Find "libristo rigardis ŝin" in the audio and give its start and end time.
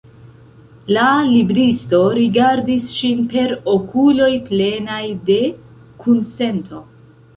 1.33-3.21